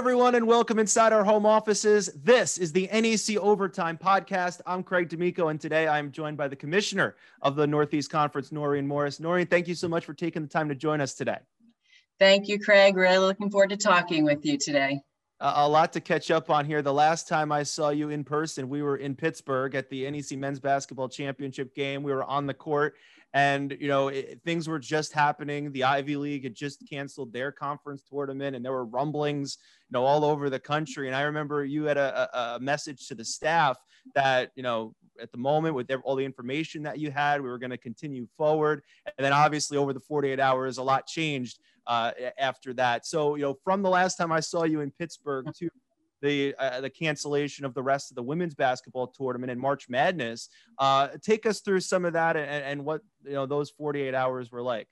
[0.00, 2.08] everyone, and welcome inside our home offices.
[2.24, 4.62] This is the NEC Overtime Podcast.
[4.64, 8.86] I'm Craig D'Amico, and today I'm joined by the commissioner of the Northeast Conference, Noreen
[8.86, 9.20] Morris.
[9.20, 11.36] Noreen, thank you so much for taking the time to join us today.
[12.18, 12.96] Thank you, Craig.
[12.96, 15.02] Really looking forward to talking with you today.
[15.38, 16.80] Uh, a lot to catch up on here.
[16.80, 20.38] The last time I saw you in person, we were in Pittsburgh at the NEC
[20.38, 22.02] Men's Basketball Championship game.
[22.02, 22.94] We were on the court
[23.32, 25.72] and you know it, things were just happening.
[25.72, 29.58] The ivy league had just canceled their conference tournament and there were rumblings
[29.88, 31.06] you know all over the country.
[31.06, 33.78] And i remember you had a, a message to the staff
[34.14, 37.58] that you know at the moment with all the information that you had we were
[37.58, 38.82] going to continue forward.
[39.06, 43.06] And then obviously over the 48 hours a lot changed uh, after that.
[43.06, 45.70] So you know from the last time i saw you in pittsburgh to
[46.22, 50.48] the uh, the cancellation of the rest of the women's basketball tournament and March Madness.
[50.78, 54.50] Uh, take us through some of that and, and what you know those 48 hours
[54.50, 54.88] were like.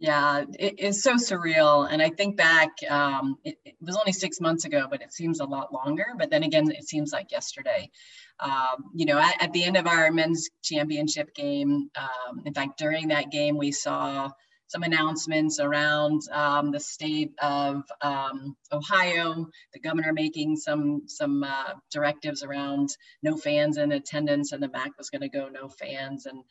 [0.00, 1.88] Yeah, it is so surreal.
[1.90, 5.40] And I think back, um, it, it, was only six months ago, but it seems
[5.40, 6.06] a lot longer.
[6.16, 7.90] But then again, it seems like yesterday.
[8.38, 12.78] Um, you know, at, at, the end of our men's championship game, um, in fact,
[12.78, 14.30] during that game, we saw
[14.68, 21.72] some announcements around um, the state of um, Ohio, the governor making some some uh,
[21.90, 22.90] directives around
[23.22, 26.26] no fans in attendance, and the MAC was going to go no fans.
[26.26, 26.44] And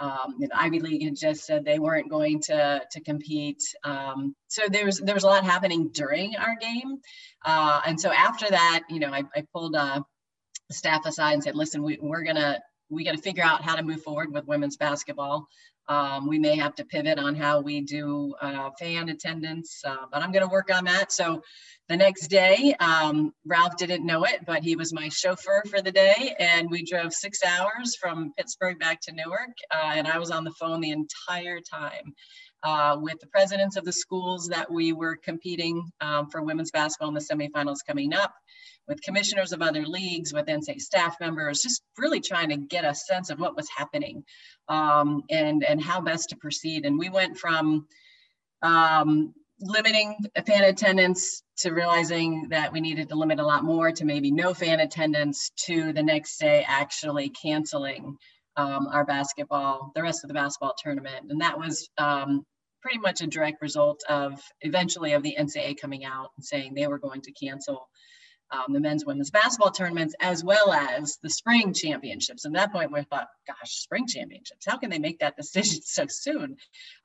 [0.00, 3.62] um, the Ivy League had just said they weren't going to to compete.
[3.84, 6.98] Um, so there was there was a lot happening during our game,
[7.44, 10.02] uh, and so after that, you know, I, I pulled uh,
[10.72, 13.82] staff aside and said, "Listen, we, we're gonna we got to figure out how to
[13.82, 15.48] move forward with women's basketball.
[15.88, 20.22] Um, we may have to pivot on how we do uh, fan attendance, uh, but
[20.22, 21.10] I'm going to work on that.
[21.10, 21.42] So
[21.88, 25.90] the next day, um, Ralph didn't know it, but he was my chauffeur for the
[25.90, 26.36] day.
[26.38, 29.56] And we drove six hours from Pittsburgh back to Newark.
[29.74, 32.14] Uh, and I was on the phone the entire time
[32.62, 37.08] uh, with the presidents of the schools that we were competing um, for women's basketball
[37.08, 38.34] in the semifinals coming up
[38.90, 42.92] with commissioners of other leagues, with NSA staff members, just really trying to get a
[42.92, 44.24] sense of what was happening
[44.68, 46.84] um, and, and how best to proceed.
[46.84, 47.86] And we went from
[48.62, 54.04] um, limiting fan attendance to realizing that we needed to limit a lot more to
[54.04, 58.16] maybe no fan attendance to the next day actually canceling
[58.56, 61.30] um, our basketball, the rest of the basketball tournament.
[61.30, 62.44] And that was um,
[62.82, 66.88] pretty much a direct result of eventually of the NCAA coming out and saying they
[66.88, 67.88] were going to cancel
[68.52, 72.44] um, the men's women's basketball tournaments as well as the spring championships.
[72.44, 75.80] And at that point, we thought, gosh, spring championships, how can they make that decision
[75.82, 76.56] so soon?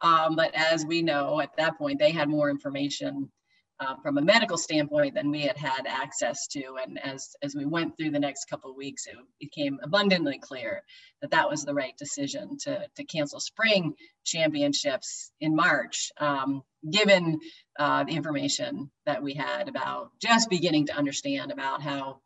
[0.01, 3.31] Um, but as we know, at that point, they had more information
[3.79, 6.75] uh, from a medical standpoint than we had had access to.
[6.81, 10.83] And as, as we went through the next couple of weeks, it became abundantly clear
[11.21, 17.39] that that was the right decision to, to cancel spring championships in March, um, given
[17.77, 22.21] uh, the information that we had about just beginning to understand about how,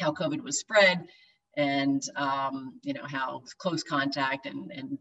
[0.00, 1.04] how COVID was spread
[1.56, 4.98] and, um, you know, how close contact and, and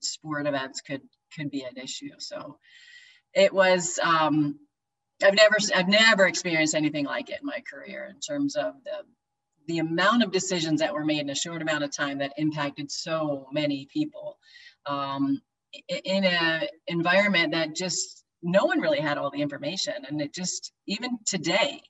[0.00, 1.02] sport events could,
[1.34, 2.10] could be an issue.
[2.18, 2.58] So
[3.32, 4.58] it was, um,
[5.24, 9.04] I've never I've never experienced anything like it in my career in terms of the
[9.66, 12.90] the amount of decisions that were made in a short amount of time that impacted
[12.90, 14.38] so many people.
[14.86, 15.40] Um,
[15.88, 19.94] in an environment that just no one really had all the information.
[20.06, 21.80] And it just even today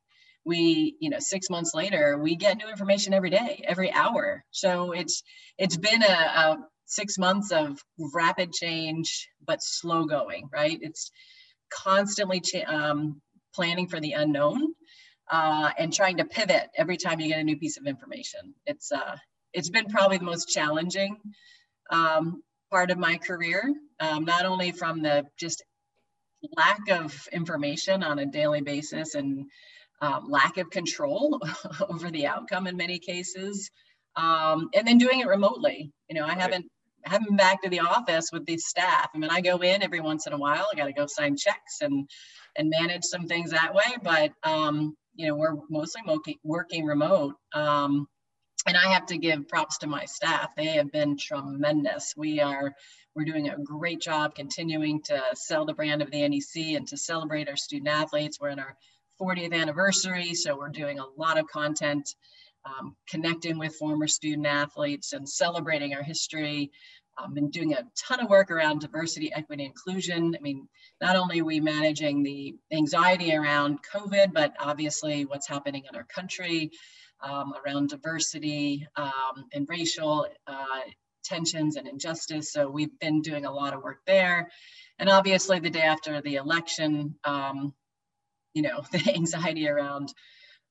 [0.46, 4.44] we you know six months later we get new information every day every hour.
[4.50, 5.22] So it's
[5.58, 7.78] it's been a, a six months of
[8.14, 10.78] rapid change but slow going right?
[10.80, 11.10] It's
[11.70, 13.20] constantly um,
[13.54, 14.74] planning for the unknown
[15.30, 18.54] uh, and trying to pivot every time you get a new piece of information.
[18.66, 19.16] It's uh,
[19.52, 21.16] it's been probably the most challenging
[21.90, 25.62] um, part of my career, um, not only from the just
[26.56, 29.46] lack of information on a daily basis and
[30.00, 31.40] um, lack of control
[31.88, 33.70] over the outcome in many cases,
[34.16, 35.92] um, and then doing it remotely.
[36.08, 36.66] You know, I haven't
[37.04, 39.10] haven't back to the office with the staff.
[39.14, 40.66] I mean, I go in every once in a while.
[40.72, 42.08] I got to go sign checks and
[42.56, 43.96] and manage some things that way.
[44.02, 46.02] But um, you know, we're mostly
[46.42, 47.34] working remote.
[47.52, 48.08] Um,
[48.66, 50.54] and I have to give props to my staff.
[50.56, 52.14] They have been tremendous.
[52.16, 52.74] We are
[53.14, 56.96] we're doing a great job continuing to sell the brand of the NEC and to
[56.96, 58.38] celebrate our student athletes.
[58.40, 58.76] We're in our
[59.20, 62.12] 40th anniversary, so we're doing a lot of content
[62.64, 66.70] um, connecting with former student athletes and celebrating our history.
[67.16, 70.34] Um, and doing a ton of work around diversity, equity, inclusion.
[70.36, 70.66] I mean,
[71.00, 76.02] not only are we managing the anxiety around COVID, but obviously what's happening in our
[76.02, 76.72] country
[77.22, 80.80] um, around diversity um, and racial uh,
[81.24, 82.52] tensions and injustice.
[82.52, 84.50] So we've been doing a lot of work there.
[84.98, 87.74] And obviously the day after the election, um,
[88.52, 90.12] you know, the anxiety around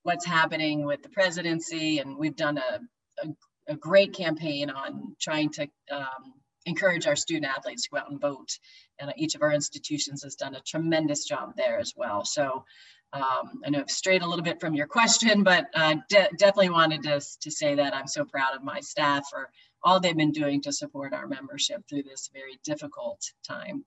[0.04, 1.98] what's happening with the presidency.
[1.98, 2.80] And we've done a,
[3.24, 3.28] a,
[3.68, 6.34] a great campaign on trying to um,
[6.66, 8.58] encourage our student athletes to go out and vote.
[9.00, 12.24] And each of our institutions has done a tremendous job there as well.
[12.24, 12.64] So
[13.12, 16.70] um, I know I've strayed a little bit from your question, but uh, de definitely
[16.70, 19.50] wanted to, to say that I'm so proud of my staff for
[19.82, 23.84] all they've been doing to support our membership through this very difficult time.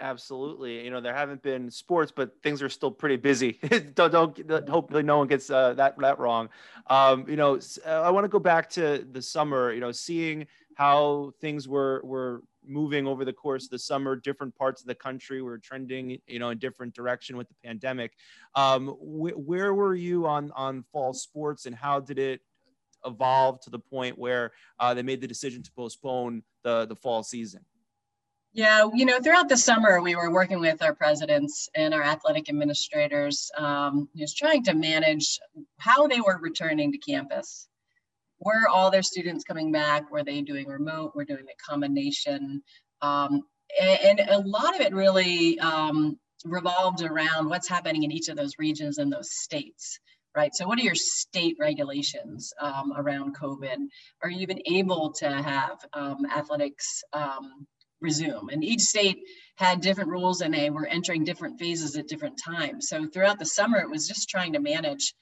[0.00, 0.82] Absolutely.
[0.82, 3.58] You know, there haven't been sports, but things are still pretty busy.
[3.94, 6.48] don't, don't, hopefully no one gets uh, that, that wrong.
[6.86, 10.46] Um, you know, uh, I want to go back to the summer, you know, seeing
[10.76, 14.94] how things were, were moving over the course of the summer, different parts of the
[14.94, 18.12] country were trending, you know, in different direction with the pandemic.
[18.54, 22.40] Um, wh- where were you on, on fall sports and how did it
[23.04, 27.22] evolve to the point where uh, they made the decision to postpone the, the fall
[27.22, 27.60] season?
[28.52, 32.48] Yeah, you know, throughout the summer, we were working with our presidents and our athletic
[32.48, 35.38] administrators, um, just trying to manage
[35.78, 37.68] how they were returning to campus.
[38.40, 40.10] Were all their students coming back?
[40.10, 41.14] Were they doing remote?
[41.14, 42.62] Were doing a combination?
[43.02, 43.42] Um,
[43.80, 48.36] and, and, a lot of it really um, revolved around what's happening in each of
[48.36, 50.00] those regions and those states
[50.36, 50.54] right?
[50.54, 53.78] So, what are your state regulations um, around COVID?
[54.22, 57.66] Are you even able to have um, athletics um,
[58.00, 58.48] resume.
[58.50, 59.18] And each state
[59.56, 62.88] had different rules and they were entering different phases at different times.
[62.88, 65.14] So throughout the summer, it was just trying to manage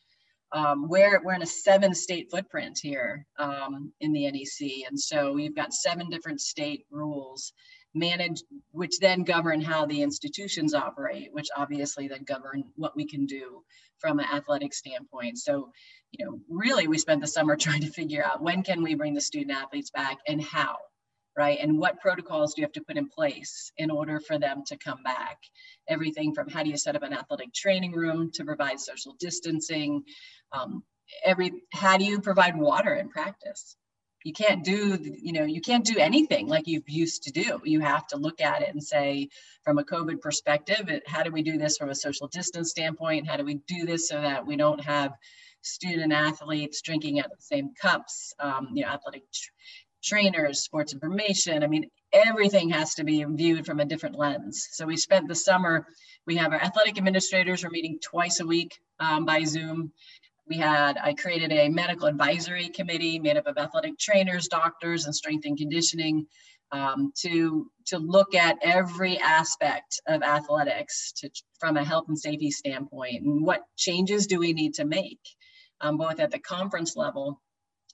[0.52, 4.88] um, where we're in a seven state footprint here um, in the NEC.
[4.88, 7.52] And so we've got seven different state rules
[7.94, 13.26] managed, which then govern how the institutions operate, which obviously then govern what we can
[13.26, 13.62] do
[13.98, 15.38] from an athletic standpoint.
[15.38, 15.70] So,
[16.12, 19.14] you know, really we spent the summer trying to figure out when can we bring
[19.14, 20.76] the student athletes back and how
[21.38, 21.58] right?
[21.62, 24.76] And what protocols do you have to put in place in order for them to
[24.76, 25.38] come back?
[25.88, 30.02] Everything from how do you set up an athletic training room to provide social distancing?
[30.52, 30.82] Um,
[31.24, 33.76] every how do you provide water in practice?
[34.24, 37.60] You can't do, you know, you can't do anything like you've used to do.
[37.64, 39.28] You have to look at it and say,
[39.62, 43.28] from a COVID perspective, how do we do this from a social distance standpoint?
[43.28, 45.12] How do we do this so that we don't have
[45.62, 49.22] student athletes drinking out of the same cups, um, you know, athletic
[50.02, 51.62] trainers, sports information.
[51.62, 54.68] I mean, everything has to be viewed from a different lens.
[54.72, 55.86] So we spent the summer,
[56.26, 59.92] we have our athletic administrators are meeting twice a week um, by Zoom.
[60.48, 65.14] We had, I created a medical advisory committee made up of athletic trainers, doctors, and
[65.14, 66.26] strength and conditioning
[66.72, 72.50] um, to, to look at every aspect of athletics to, from a health and safety
[72.50, 75.20] standpoint and what changes do we need to make,
[75.80, 77.40] um, both at the conference level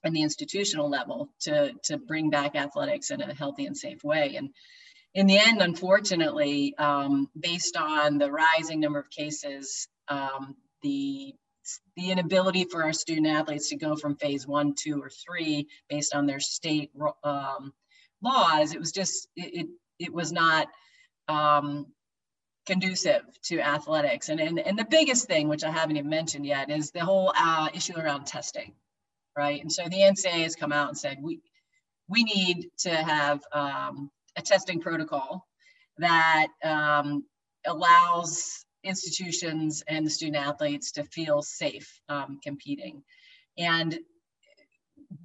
[0.05, 4.35] and the institutional level to, to bring back athletics in a healthy and safe way.
[4.37, 4.51] And
[5.15, 11.33] in the end, unfortunately, um, based on the rising number of cases, um, the
[11.95, 16.13] the inability for our student athletes to go from phase one, two, or three based
[16.13, 16.91] on their state
[17.23, 17.73] um,
[18.21, 19.67] laws, it was just it it,
[19.97, 20.67] it was not
[21.27, 21.87] um,
[22.67, 24.29] conducive to athletics.
[24.29, 27.33] And, and and the biggest thing, which I haven't even mentioned yet, is the whole
[27.35, 28.73] uh, issue around testing
[29.37, 29.61] right?
[29.61, 31.39] And so the NCAA has come out and said we
[32.07, 35.47] we need to have um, a testing protocol
[35.97, 37.25] that um,
[37.65, 43.01] allows institutions and the student athletes to feel safe um, competing.
[43.57, 43.97] And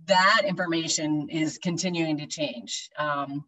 [0.06, 2.88] that information is continuing to change.
[2.98, 3.44] Um,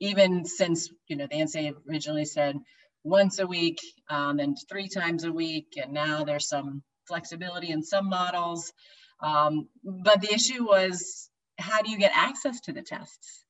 [0.00, 2.58] even since, you know, the NCAA originally said
[3.02, 7.82] once a week um, and three times a week, and now there's some flexibility in
[7.82, 8.72] some models.
[9.20, 13.44] Um, but the issue was how do you get access to the tests?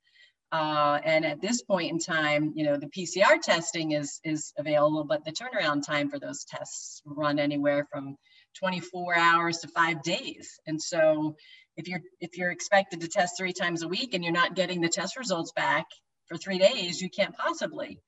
[0.53, 5.05] Uh, and at this point in time, you know, the PCR testing is is available,
[5.05, 8.17] but the turnaround time for those tests run anywhere from
[8.59, 10.61] 24 hours to five days.
[10.67, 11.35] And so,
[11.77, 14.81] if you're if you're expected to test three times a week and you're not getting
[14.81, 15.87] the test results back
[16.27, 17.99] for three days, you can't possibly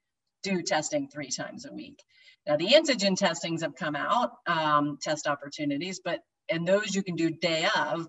[0.45, 2.01] do testing three times a week.
[2.47, 6.21] Now, the antigen testings have come out, um, test opportunities, but
[6.51, 8.09] and those you can do day of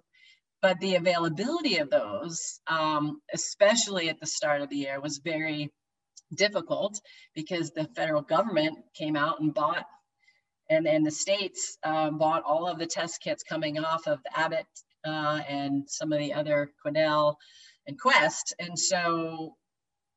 [0.62, 5.72] but the availability of those um, especially at the start of the year was very
[6.36, 7.00] difficult
[7.34, 9.86] because the federal government came out and bought
[10.70, 14.68] and then the states um, bought all of the test kits coming off of abbott
[15.06, 17.36] uh, and some of the other quidel
[17.88, 18.54] and quest.
[18.60, 19.56] And so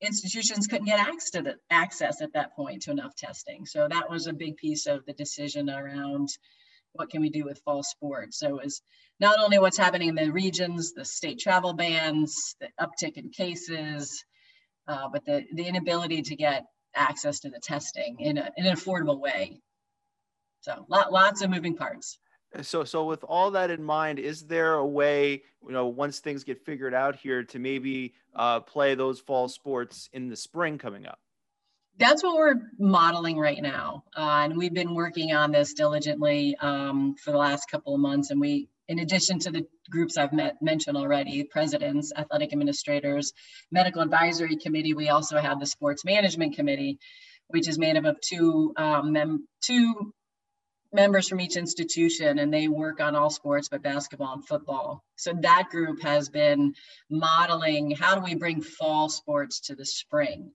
[0.01, 3.65] institutions couldn't get access to the access at that point to enough testing.
[3.65, 6.29] So that was a big piece of the decision around
[6.93, 8.39] what can we do with fall sports?
[8.39, 8.83] So it's
[9.21, 14.25] not only what's happening in the regions, the state travel bans, the uptick in cases,
[14.89, 18.75] uh, but the, the inability to get access to the testing in, a, in an
[18.77, 19.61] affordable way.
[20.61, 22.19] So lot, lots of moving parts.
[22.61, 26.45] So, so with all that in mind, is there a way, you know, once things
[26.45, 31.07] get figured out here, to maybe uh, play those fall sports in the spring coming
[31.07, 31.19] up?
[31.99, 37.15] That's what we're modeling right now, uh, and we've been working on this diligently um,
[37.17, 38.31] for the last couple of months.
[38.31, 43.35] And we, in addition to the groups I've met, mentioned already, presidents, athletic administrators,
[43.71, 46.99] medical advisory committee, we also have the sports management committee,
[47.49, 50.15] which is made up of two um, mem- two
[50.93, 55.03] members from each institution and they work on all sports but basketball and football.
[55.17, 56.75] So that group has been
[57.11, 60.53] modeling how do we bring fall sports to the spring.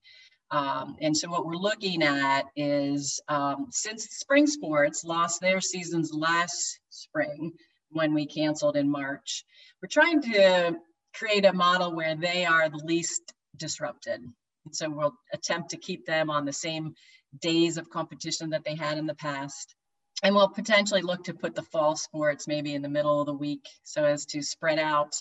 [0.50, 6.14] Um, and so what we're looking at is um, since spring sports lost their seasons
[6.14, 7.52] last spring
[7.90, 9.44] when we canceled in March,
[9.82, 10.76] we're trying to
[11.14, 14.22] create a model where they are the least disrupted.
[14.22, 16.94] And so we'll attempt to keep them on the same
[17.40, 19.76] days of competition that they had in the past
[20.24, 23.34] and we'll potentially look to put the fall sports maybe in the middle of the
[23.34, 25.14] week so as to spread out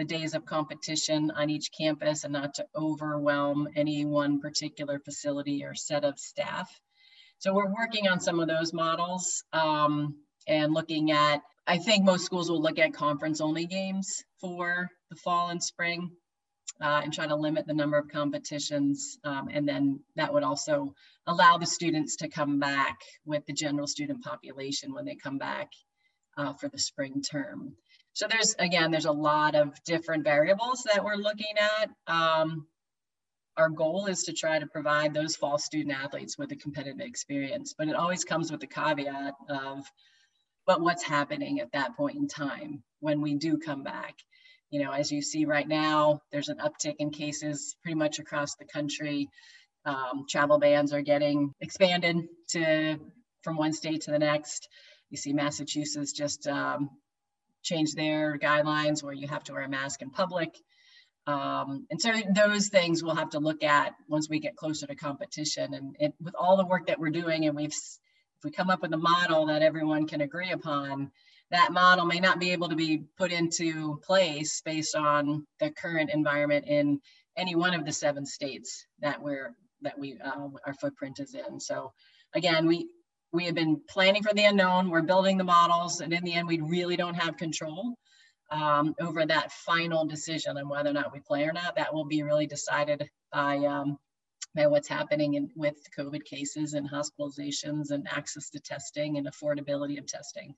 [0.00, 5.62] the days of competition on each campus and not to overwhelm any one particular facility
[5.62, 6.70] or set of staff.
[7.36, 10.14] So we're working on some of those models um,
[10.48, 15.16] and looking at, I think most schools will look at conference only games for the
[15.16, 16.10] fall and spring
[16.80, 19.18] uh, and try to limit the number of competitions.
[19.22, 20.94] Um, and then that would also
[21.26, 25.68] allow the students to come back with the general student population when they come back
[26.38, 27.76] uh, for the spring term.
[28.20, 31.88] So there's, again, there's a lot of different variables that we're looking at.
[32.06, 32.66] Um,
[33.56, 37.74] our goal is to try to provide those fall student athletes with a competitive experience,
[37.78, 39.86] but it always comes with the caveat of,
[40.66, 44.16] but what's happening at that point in time when we do come back
[44.70, 48.54] you know, as you see right now, there's an uptick in cases pretty much across
[48.54, 49.28] the country.
[49.84, 53.00] Um, travel bans are getting expanded to
[53.42, 54.68] from one state to the next.
[55.08, 56.90] You see Massachusetts just um,
[57.62, 60.56] changed their guidelines where you have to wear a mask in public.
[61.26, 64.94] Um, and so those things we'll have to look at once we get closer to
[64.94, 65.74] competition.
[65.74, 68.82] And it, with all the work that we're doing, and we've, if we come up
[68.82, 71.10] with a model that everyone can agree upon,
[71.50, 76.10] that model may not be able to be put into place based on the current
[76.10, 77.00] environment in
[77.36, 81.58] any one of the seven states that we're that we uh, our footprint is in.
[81.58, 81.92] So
[82.34, 82.88] again, we
[83.32, 84.90] we have been planning for the unknown.
[84.90, 87.94] We're building the models, and in the end, we really don't have control
[88.50, 91.76] um, over that final decision on whether or not we play or not.
[91.76, 93.98] That will be really decided by um,
[94.54, 99.96] by what's happening in, with COVID cases and hospitalizations and access to testing and affordability
[99.98, 100.54] of testing.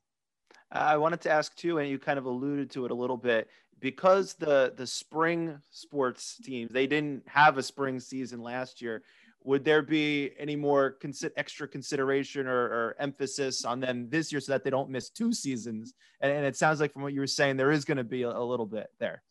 [0.70, 3.48] I wanted to ask too, and you kind of alluded to it a little bit,
[3.80, 9.02] because the the spring sports teams they didn't have a spring season last year.
[9.44, 14.40] Would there be any more consi- extra consideration or, or, emphasis on them this year
[14.40, 15.94] so that they don't miss two seasons?
[16.20, 18.22] And, and it sounds like from what you were saying, there is going to be
[18.22, 19.22] a, a, little bit there.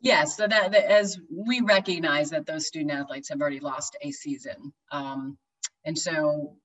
[0.00, 4.10] Yes, so that, that, as we recognize that those student athletes have already lost a
[4.10, 5.38] season, um,
[5.84, 6.56] and so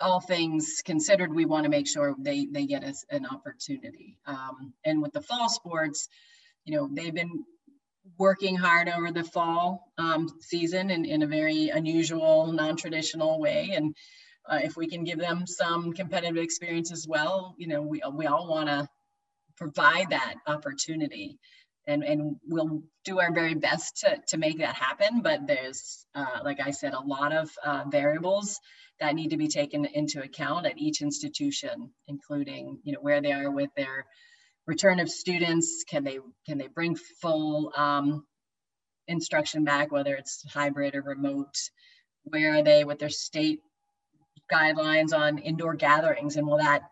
[0.00, 4.18] all things considered, we want to make sure they they get us an opportunity.
[4.26, 6.08] Um, and with the fall sports,
[6.64, 7.44] you know, they've been
[8.18, 13.70] working hard over the fall um, season in, in a very unusual, non-traditional way.
[13.74, 13.94] And
[14.48, 18.26] uh, if we can give them some competitive experience as well, you know, we, we
[18.26, 18.88] all want to
[19.56, 21.38] provide that opportunity.
[21.86, 25.20] And, and we'll do our very best to, to make that happen.
[25.22, 28.60] But there's, uh, like I said, a lot of uh, variables
[29.00, 33.32] that need to be taken into account at each institution, including you know where they
[33.32, 34.06] are with their
[34.66, 35.84] return of students.
[35.88, 38.24] Can they can they bring full um,
[39.08, 41.56] instruction back, whether it's hybrid or remote?
[42.24, 43.60] Where are they with their state
[44.52, 46.82] guidelines on indoor gatherings, and will that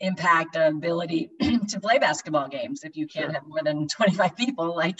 [0.00, 1.30] impact the ability
[1.68, 3.32] to play basketball games if you can't sure.
[3.32, 4.74] have more than 25 people?
[4.74, 4.98] Like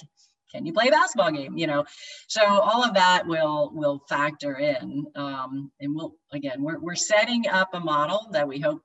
[0.54, 1.84] can you play a basketball game you know
[2.28, 7.48] so all of that will will factor in um, and we'll again we're, we're setting
[7.48, 8.82] up a model that we hope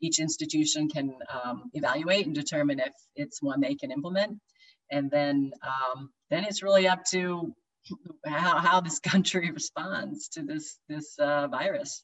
[0.00, 4.38] each institution can um, evaluate and determine if it's one they can implement.
[4.90, 7.54] And then um, then it's really up to
[8.26, 12.02] how, how this country responds to this this uh, virus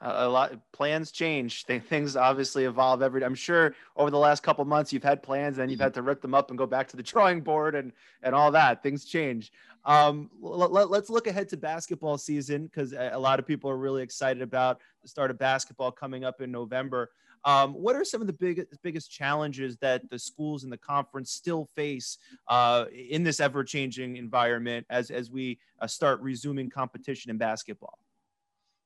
[0.00, 1.64] a lot plans change.
[1.64, 5.70] Things obviously evolve every i'm sure over the last couple months you've had plans and
[5.70, 8.34] you've had to rip them up and go back to the drawing board and and
[8.34, 8.82] all that.
[8.82, 9.52] Things change.
[9.86, 14.02] Um, let, us look ahead to basketball season because a lot of people are really
[14.02, 17.10] excited about the start of basketball coming up in november.
[17.44, 21.30] Um, what are some of the biggest biggest challenges that the schools and the conference
[21.30, 22.16] still face
[22.48, 27.98] uh, in this ever-changing environment as as we uh, start resuming competition in basketball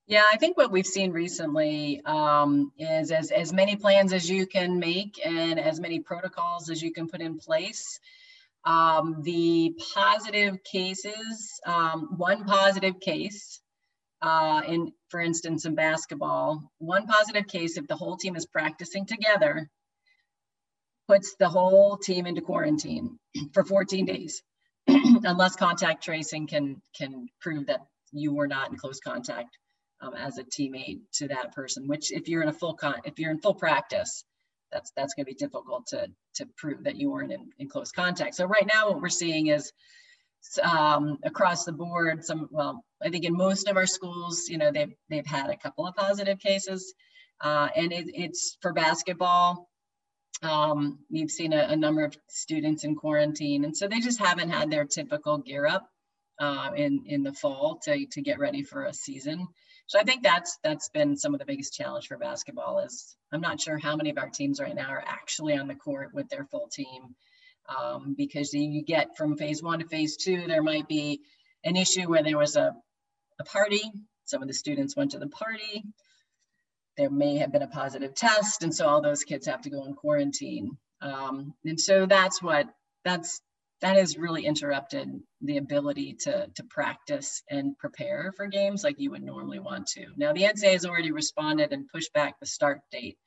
[0.09, 4.47] Yeah, I think what we've seen recently um, is as, as many plans as you
[4.47, 8.00] can make and as many protocols as you can put in place.
[8.65, 13.61] Um, the positive cases, um, one positive case
[14.23, 19.05] uh, in, for instance, in basketball, one positive case if the whole team is practicing
[19.05, 19.69] together
[21.07, 23.19] puts the whole team into quarantine
[23.53, 24.43] for 14 days,
[24.88, 29.59] unless contact tracing can can prove that you were not in close contact
[30.00, 31.88] um, as a teammate to that person.
[31.88, 34.25] Which, if you're in a full con, if you're in full practice,
[34.73, 37.93] that's that's going to be difficult to to prove that you weren't in, in close
[37.93, 38.35] contact.
[38.35, 39.73] So right now, what we're seeing is
[40.62, 42.25] um, across the board.
[42.25, 45.57] Some well, I think in most of our schools, you know, they've they've had a
[45.57, 46.95] couple of positive cases,
[47.40, 49.69] uh, and it, it's for basketball.
[50.40, 54.50] Um, you've seen a, a, number of students in quarantine, and so they just haven't
[54.50, 55.88] had their typical gear up
[56.38, 59.49] uh, in in the fall to to get ready for a season.
[59.88, 63.40] So I think that's that's been some of the biggest challenge for basketball is I'm
[63.40, 66.28] not sure how many of our teams right now are actually on the court with
[66.28, 67.16] their full team.
[67.68, 71.21] Um, because you get from phase one to phase two, there might be
[71.64, 72.75] an issue where there was a,
[73.40, 73.83] a party,
[74.26, 75.85] some of the students went to the party,
[76.99, 79.85] there may have been a positive test, and so all those kids have to go
[79.85, 80.76] in quarantine.
[81.00, 82.66] Um, and so that's what
[83.04, 83.40] that's
[83.81, 85.09] that has really interrupted
[85.41, 90.07] the ability to, to practice and prepare for games like you would normally want to.
[90.17, 93.19] Now, the NCAA has already responded and pushed back the start date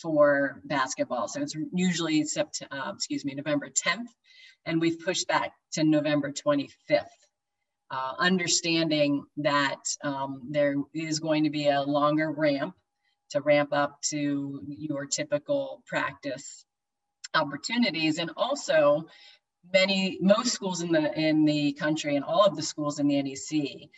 [0.00, 1.28] for basketball.
[1.28, 4.08] So it's usually September, uh, excuse me, November 10th,
[4.64, 7.04] and we've pushed back to November 25th.
[7.88, 12.74] Uh, understanding that um, there is going to be a longer ramp
[13.30, 16.64] to ramp up to your typical practice
[17.32, 19.06] opportunities and also
[19.72, 23.22] many most schools in the in the country and all of the schools in the
[23.22, 23.88] NEC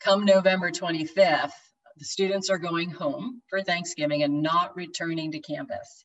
[0.00, 1.52] come November 25th
[1.96, 6.04] the students are going home for Thanksgiving and not returning to campus.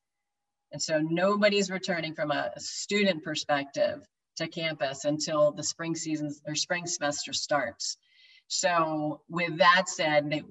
[0.71, 4.01] And so nobody's returning from a, student perspective
[4.37, 7.97] to campus until the spring season or spring semester starts.
[8.47, 10.43] So with that said, they,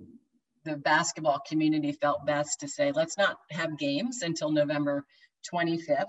[0.64, 5.04] the basketball community felt best to say, let's not have games until November
[5.52, 6.06] 25th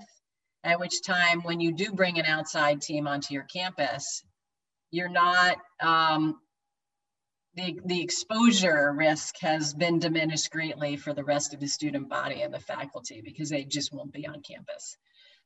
[0.63, 4.23] at which time when you do bring an outside team onto your campus,
[4.91, 6.39] you're not, um,
[7.55, 12.41] the, the exposure risk has been diminished greatly for the rest of the student body
[12.41, 14.97] and the faculty because they just won't be on campus.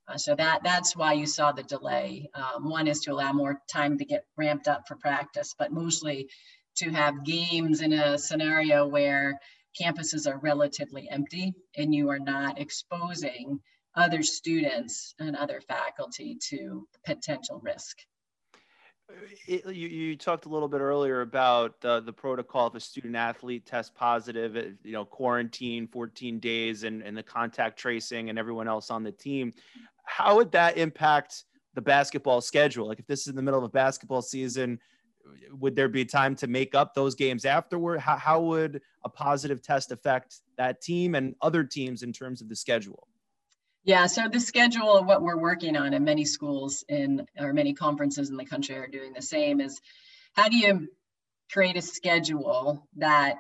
[0.08, 2.30] Uh, so that that's why you saw the delay.
[2.34, 6.30] Um, one is to allow more time to get ramped up for practice, but mostly
[6.78, 9.40] to have games in a scenario where
[9.82, 13.60] campuses are relatively empty and you are not exposing
[13.96, 17.98] other students and other faculty to potential risk.
[19.48, 23.16] It, you, you talked a little bit earlier about uh, the protocol if a student
[23.16, 28.68] athlete tests positive, you know, quarantine 14 days and, and the contact tracing and everyone
[28.68, 29.54] else on the team.
[30.06, 32.88] How would that impact the basketball schedule?
[32.88, 34.80] Like if this is in the middle of a basketball season,
[35.52, 38.00] would there be time to make up those games afterward?
[38.00, 42.50] How, how would a positive test affect that team and other teams in terms of
[42.50, 43.08] the schedule?
[43.86, 47.74] Yeah, so the schedule of what we're working on, and many schools in or many
[47.74, 49.82] conferences in the country are doing the same, is
[50.34, 50.88] how do you
[51.52, 53.36] create a schedule that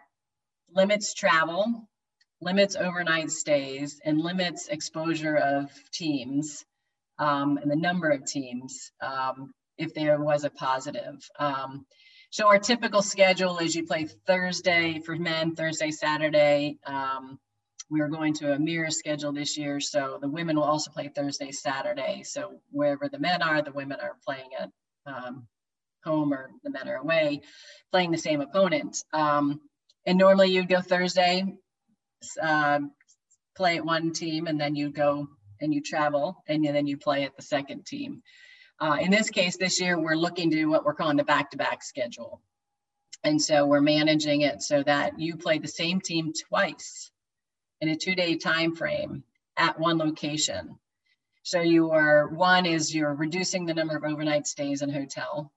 [0.69, 1.87] limits travel,
[2.41, 6.65] limits overnight stays, and limits exposure of teams
[7.19, 11.27] um, and the number of teams um, if there was a positive.
[11.39, 11.85] Um,
[12.31, 16.79] so our typical schedule is you play Thursday for men, Thursday, Saturday.
[17.89, 19.79] We are going to a mirror schedule this year.
[19.79, 22.23] So the women will also play Thursday, Saturday.
[22.23, 24.69] So wherever the men are, the women are playing at
[25.05, 25.47] um,
[26.03, 27.41] home or the men are away,
[27.91, 28.97] playing the same opponent.
[29.13, 29.61] Um,
[30.05, 31.45] and normally you'd go Thursday,
[32.41, 32.79] uh,
[33.55, 35.27] play at one team, and then you go
[35.61, 38.21] and you travel, and then you play at the second team.
[38.79, 42.41] Uh, in this case, this year, we're looking to what we're calling the back-to-back schedule.
[43.23, 47.11] And so we're managing it so that you play the same team twice
[47.83, 49.25] in a two-day time frame
[49.57, 50.79] at one location.
[51.43, 55.51] So you are one is you're reducing the number of overnight stays in hotel,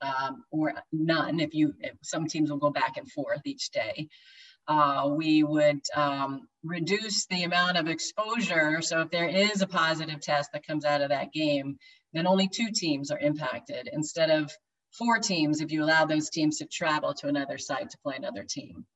[0.00, 1.40] um, or none.
[1.40, 4.08] If you if some teams will go back and forth each day.
[4.68, 8.80] Uh, we would um, reduce the amount of exposure.
[8.80, 11.78] So if there is a positive test that comes out of that game,
[12.12, 14.52] then only two teams are impacted instead of
[14.92, 18.44] four teams if you allow those teams to travel to another site to play another
[18.44, 18.86] team.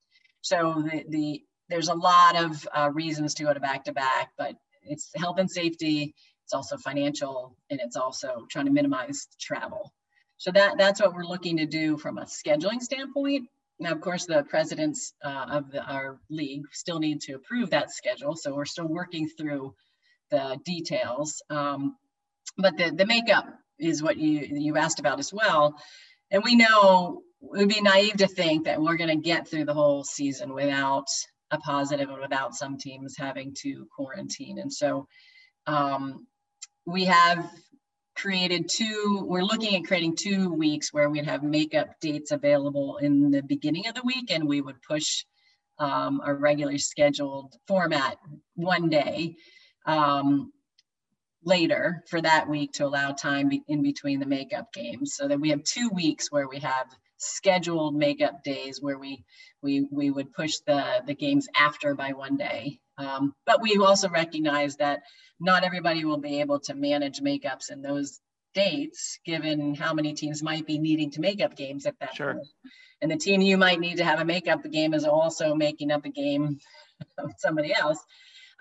[0.42, 4.30] So the, the there's a lot of uh, reasons to go to back to back,
[4.38, 6.14] but it's health and safety.
[6.44, 9.92] It's also financial, and it's also trying to minimize travel.
[10.38, 13.48] So that that's what we're looking to do from a scheduling standpoint.
[13.80, 17.90] now, of course, the presidents uh, of the, our league still need to approve that
[17.90, 19.74] schedule, so we're still working through
[20.30, 21.42] the details.
[21.50, 21.96] Um,
[22.58, 23.46] but the, the makeup
[23.78, 25.74] is what you, you asked about as well.
[26.30, 29.66] And we know it would be naive to think that we're going to get through
[29.66, 31.06] the whole season without
[31.50, 34.58] a positive and without some teams having to quarantine.
[34.58, 35.06] And so
[35.66, 36.26] um,
[36.84, 37.50] we have
[38.16, 43.30] created two, we're looking at creating two weeks where we'd have makeup dates available in
[43.30, 45.24] the beginning of the week and we would push
[45.78, 48.16] um, our regularly scheduled format
[48.54, 49.36] one day
[49.84, 50.50] um,
[51.44, 55.50] later for that week to allow time in between the makeup games so that we
[55.50, 56.86] have two weeks where we have
[57.18, 59.24] scheduled makeup days where we
[59.62, 62.80] we we would push the the games after by one day.
[62.98, 65.02] Um, but we also recognize that
[65.38, 68.20] not everybody will be able to manage makeups in those
[68.54, 72.34] dates given how many teams might be needing to make up games at that sure.
[72.34, 72.46] point.
[73.02, 76.06] And the team you might need to have a makeup game is also making up
[76.06, 76.58] a game
[77.18, 77.98] of somebody else.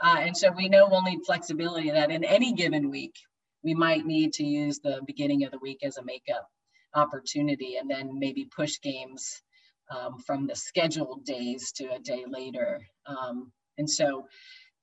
[0.04, 3.16] Uh, and so we know we'll need flexibility that in any given week,
[3.64, 6.50] we might need to use the beginning of the week as a makeup
[6.96, 9.42] opportunity and then maybe push games
[9.96, 12.80] um, from the scheduled days to a day later.
[13.06, 14.28] Um, and so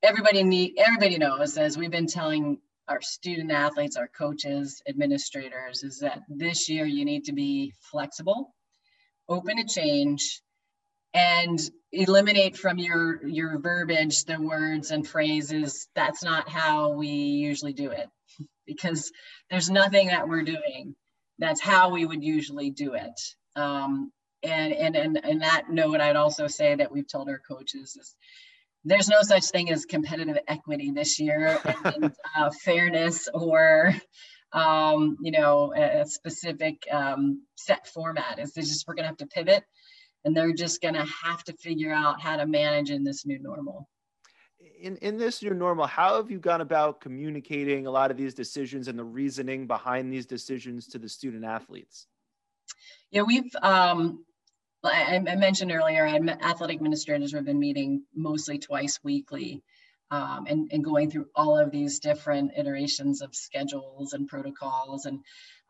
[0.02, 6.00] everybody need everybody knows as we've been telling our student athletes, our coaches, administrators, is
[6.00, 8.54] that this year you need to be flexible,
[9.28, 10.42] open to change,
[11.14, 11.60] and
[11.92, 17.90] eliminate from your your verbiage the words and phrases that's not how we usually do
[17.90, 18.08] it
[18.66, 19.12] because
[19.50, 20.94] there's nothing that we're doing
[21.42, 23.20] that's how we would usually do it.
[23.56, 27.94] Um, and and and and that note i'd also say that we've told our coaches
[27.94, 28.16] is
[28.84, 33.94] there's no such thing as competitive equity this year and uh, fairness or
[34.52, 38.38] um, you know a specific um, set format.
[38.38, 39.64] Is just we're going to have to pivot
[40.24, 43.40] and they're just going to have to figure out how to manage in this new
[43.40, 43.88] normal
[44.82, 48.34] in, in this new normal how have you gone about communicating a lot of these
[48.34, 52.06] decisions and the reasoning behind these decisions to the student athletes?
[53.10, 54.24] Yeah we've um,
[54.84, 59.62] I, I mentioned earlier athletic administrators have been meeting mostly twice weekly
[60.10, 65.20] um, and, and going through all of these different iterations of schedules and protocols and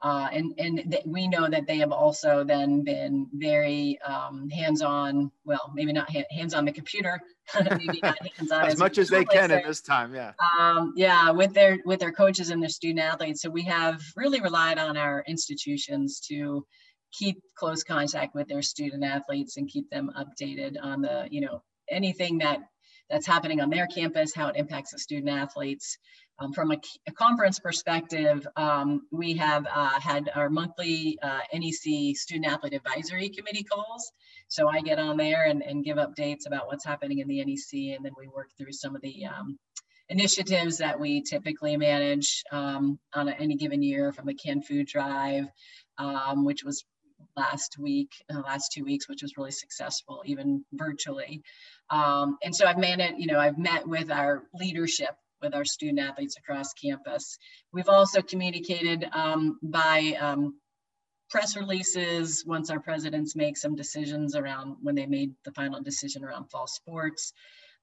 [0.03, 5.31] uh, and and we know that they have also then been very um, hands-on.
[5.45, 7.21] Well, maybe not ha- hands-on the computer,
[7.71, 10.13] maybe not hands-on as, as much as they can at this time.
[10.13, 10.33] Yeah.
[10.59, 13.43] Um, yeah, with their with their coaches and their student athletes.
[13.43, 16.67] So we have really relied on our institutions to
[17.13, 21.63] keep close contact with their student athletes and keep them updated on the you know
[21.89, 22.59] anything that
[23.09, 25.99] that's happening on their campus, how it impacts the student athletes.
[26.39, 32.17] Um, from a, a, conference perspective, um, we have uh, had our monthly uh, NEC
[32.17, 34.11] Student Athlete Advisory Committee calls.
[34.49, 37.95] So I get on there and, and, give updates about what's happening in the NEC,
[37.95, 39.59] and then we work through some of the um,
[40.09, 44.87] initiatives that we typically manage um, on a, any given year from the canned Food
[44.87, 45.47] Drive,
[45.99, 46.85] um, which was
[47.37, 51.43] last week, uh, last two weeks, which was really successful, even virtually.
[51.91, 55.99] Um, and so I've managed, you know, I've met with our leadership with our student
[55.99, 57.39] athletes across campus.
[57.73, 60.55] We've also communicated um, by um,
[61.31, 66.25] press releases once our presidents make some decisions around when they made the final decision
[66.25, 67.33] around fall sports.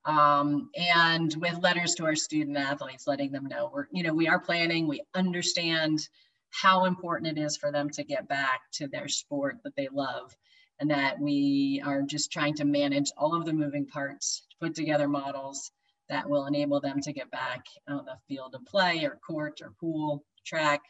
[0.06, 4.28] Um, and with letters to our student athletes, letting them know we're, you know, we
[4.28, 6.08] are planning, we understand
[6.52, 10.36] how important it is for them to get back to their sport that they love
[10.80, 15.08] and that we are just trying to manage all of the moving parts, put together
[15.08, 15.72] models
[16.10, 19.74] that will enable them to get back on the field of play or court or
[19.80, 20.82] pool, track.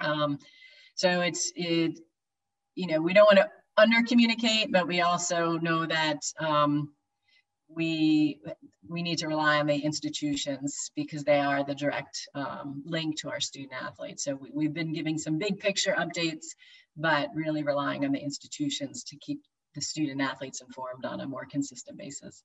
[0.00, 0.38] Um,
[0.94, 1.98] so it's, it,
[2.74, 6.92] you know, we don't want to under communicate, but we also know that um,
[7.68, 8.40] we
[8.88, 13.30] we need to rely on the institutions because they are the direct um, link to
[13.30, 14.24] our student athletes.
[14.24, 16.48] So we, have been giving some big picture updates,
[16.96, 19.40] but really relying on the institutions to keep
[19.74, 22.42] the student athletes informed on a more consistent basis.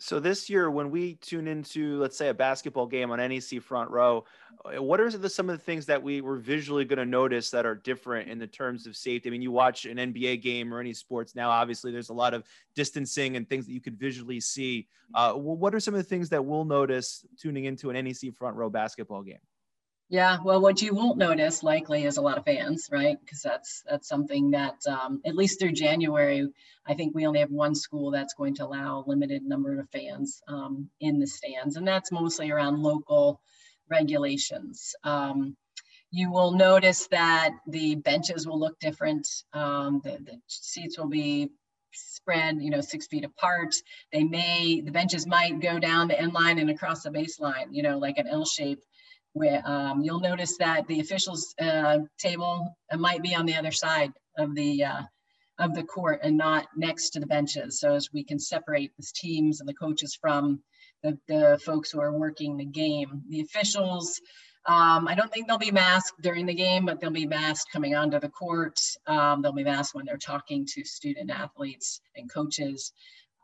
[0.00, 3.90] So this year, when we tune into, let's say, a basketball game on NEC front
[3.90, 4.24] row,
[4.64, 7.50] uh, what are the, some of the things that we were visually going to notice
[7.50, 9.28] that are different in the terms of safety?
[9.28, 12.32] I mean, you watch an NBA game or any sports now, obviously, there's a lot
[12.32, 12.44] of
[12.76, 14.86] distancing and things that you could visually see.
[15.14, 18.54] Uh, what are some of the things that we'll notice tuning into an NEC front
[18.54, 19.38] row basketball game?
[20.10, 23.18] Yeah, well, what you won't notice likely is a lot of fans, right?
[23.20, 26.48] Because that's that's something that um, at least through January,
[26.86, 29.90] I think we only have one school that's going to allow a limited number of
[29.90, 33.40] fans um, in the stands, and that's mostly around local
[33.90, 34.94] regulations.
[35.04, 35.56] Um,
[36.10, 39.28] You will notice that the benches will look different.
[39.52, 41.50] Um, the, the seats will be
[41.92, 43.74] spread, you know, six feet apart.
[44.12, 47.82] They may, the benches might go down the end line and across the baseline, you
[47.82, 48.82] know, like an L shape.
[49.34, 54.12] Where um, you'll notice that the officials uh, table might be on the other side
[54.36, 55.02] of the uh,
[55.58, 57.80] of the court and not next to the benches.
[57.80, 60.60] So as we can separate the teams and the coaches from
[61.02, 63.22] the, the folks who are working the game.
[63.28, 64.20] The officials,
[64.66, 67.94] um, I don't think they'll be masked during the game, but they'll be masked coming
[67.94, 68.78] onto the court.
[69.06, 72.92] Um, they'll be masked when they're talking to student athletes and coaches.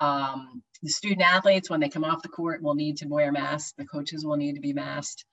[0.00, 3.74] Um, the student athletes, when they come off the court, will need to wear masks.
[3.78, 5.24] The coaches will need to be masked.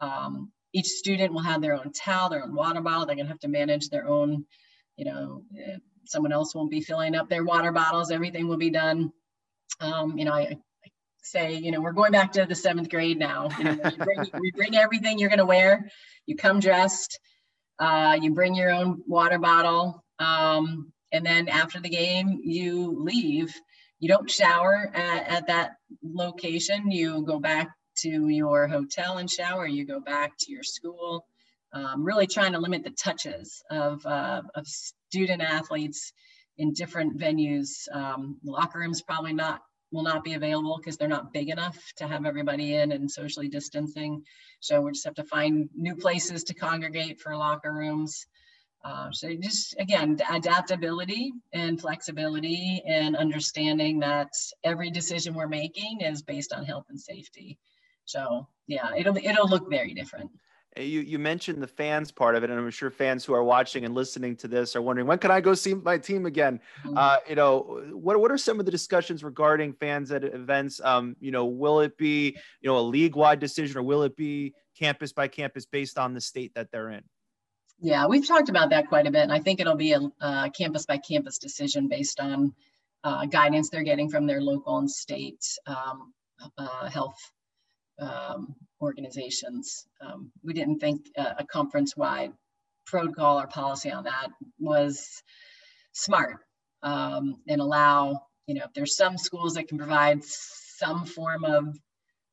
[0.00, 3.06] Um, each student will have their own towel, their own water bottle.
[3.06, 4.46] They're gonna have to manage their own,
[4.96, 8.10] you know, eh, someone else won't be filling up their water bottles.
[8.10, 9.12] Everything will be done.
[9.80, 10.58] Um, you know, I,
[11.22, 13.48] say, you know, we're going back to the seventh grade now.
[13.58, 15.90] You know, bring, we bring everything you're to wear.
[16.26, 17.18] You come dressed.
[17.78, 20.04] Uh, you bring your own water bottle.
[20.18, 23.54] Um, and then after the game, you leave.
[23.98, 26.90] You don't shower at, at that location.
[26.90, 27.68] You go back
[28.02, 29.66] to your hotel and shower.
[29.66, 31.26] You go back to your school.
[31.72, 36.12] Um, really trying to limit the touches of, uh, of student athletes
[36.58, 37.88] in different venues.
[37.92, 42.06] Um, locker rooms probably not will not be available because they're not big enough to
[42.06, 44.22] have everybody in and socially distancing.
[44.60, 48.26] So we just have to find new places to congregate for locker rooms.
[48.84, 54.28] Uh, so just again, adaptability and flexibility and understanding that
[54.64, 57.58] every decision we're making is based on health and safety.
[58.10, 60.30] So yeah, it'll it'll look very different.
[60.76, 63.84] You you mentioned the fans part of it, and I'm sure fans who are watching
[63.84, 66.60] and listening to this are wondering when can I go see my team again?
[66.84, 66.96] Mm-hmm.
[66.96, 70.80] Uh, you know, what what are some of the discussions regarding fans at events?
[70.82, 74.16] Um, you know, will it be you know a league wide decision, or will it
[74.16, 77.02] be campus by campus based on the state that they're in?
[77.80, 80.50] Yeah, we've talked about that quite a bit, and I think it'll be a, a
[80.56, 82.52] campus by campus decision based on
[83.02, 86.12] uh, guidance they're getting from their local and state um,
[86.58, 87.16] uh, health
[88.00, 89.86] um, organizations.
[90.00, 92.32] Um, we didn't think a, a conference-wide
[92.86, 95.22] protocol or policy on that was
[95.92, 96.38] smart
[96.82, 101.76] um, and allow, you know, if there's some schools that can provide some form of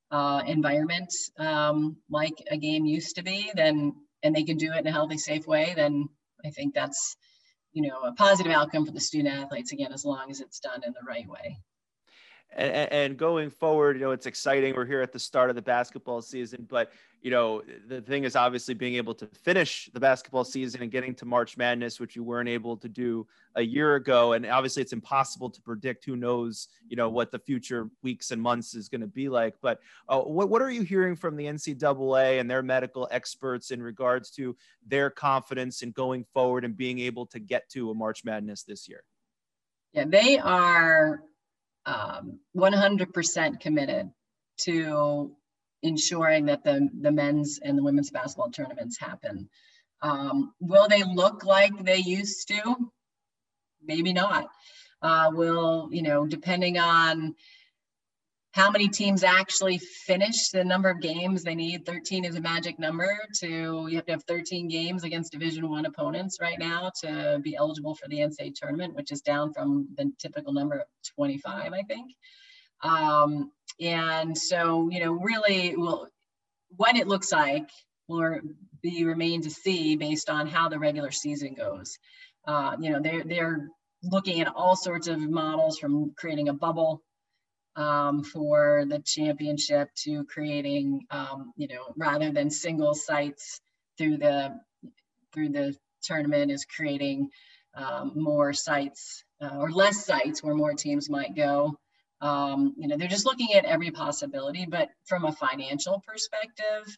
[0.09, 4.79] uh, environment um, like a game used to be, then and they can do it
[4.79, 6.07] in a healthy, safe way, then
[6.43, 7.15] I think that's,
[7.71, 10.81] you know, a positive outcome for the student athletes again, as long as it's done
[10.83, 11.59] in the right way
[12.55, 14.73] and, and, going forward, you know, it's exciting.
[14.75, 18.35] We're here at the start of the basketball season, but you know, the thing is
[18.35, 22.23] obviously being able to finish the basketball season and getting to March Madness, which you
[22.23, 24.33] weren't able to do a year ago.
[24.33, 26.05] And obviously, it's impossible to predict.
[26.05, 29.55] Who knows, you know, what the future weeks and months is going to be like.
[29.61, 33.81] But uh, what what are you hearing from the NCAA and their medical experts in
[33.81, 34.55] regards to
[34.85, 38.87] their confidence in going forward and being able to get to a March Madness this
[38.87, 39.03] year?
[39.91, 41.23] Yeah, they are
[41.87, 44.11] um, 100% committed
[44.59, 45.31] to
[45.81, 49.49] ensuring that the, the men's and the women's basketball tournaments happen.
[50.01, 52.91] Um, will they look like they used to?
[53.83, 54.49] Maybe not.
[55.01, 57.35] Uh, will, you know, depending on
[58.57, 61.85] how many teams actually finish the number of games they need.
[61.85, 65.85] 13 is a magic number to you have to have 13 games against division one
[65.85, 70.11] opponents right now to be eligible for the ncaa tournament which is down from the
[70.17, 72.11] typical number of 25 i think.
[72.81, 76.07] Um, and so you know really well
[76.75, 77.69] what it looks like
[78.07, 78.39] will
[78.81, 81.99] be remain to see based on how the regular season goes.
[82.47, 83.67] Uh, you know they're they're
[84.01, 87.03] looking at all sorts of models from creating a bubble
[87.77, 93.61] um, for the championship to creating, um, you know, rather than single sites
[93.97, 94.59] through the
[95.33, 97.29] through the tournament is creating
[97.75, 101.77] um, more sites uh, or less sites where more teams might go.
[102.19, 106.97] Um, you know, they're just looking at every possibility, but from a financial perspective,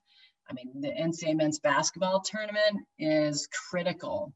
[0.50, 4.34] I mean, the NCAA men's basketball tournament is critical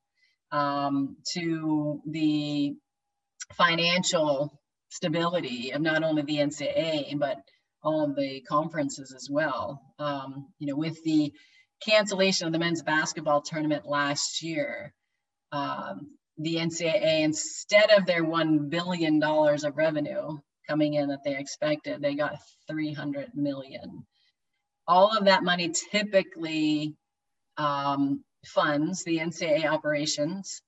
[0.51, 2.75] um, to the
[3.53, 4.59] financial
[4.93, 7.37] stability of not only the NCAA, but
[7.83, 9.81] all of the conferences as well.
[9.99, 11.33] Um, you know, with the
[11.85, 14.93] cancellation of the men's basketball tournament last year,
[15.51, 22.01] um, the NCAA, instead of their $1 billion of revenue coming in that they expected,
[22.01, 22.37] they got
[22.69, 24.05] 300 million.
[24.87, 26.95] All of that money typically
[27.57, 30.61] um, funds the NCAA operations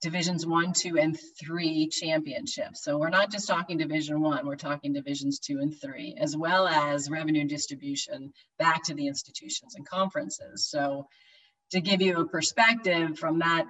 [0.00, 2.84] divisions one, two, and three championships.
[2.84, 6.68] So we're not just talking division one, we're talking divisions two and three, as well
[6.68, 10.68] as revenue distribution back to the institutions and conferences.
[10.68, 11.06] So
[11.72, 13.66] to give you a perspective from that